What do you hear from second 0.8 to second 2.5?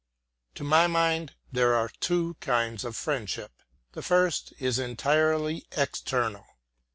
mind there are two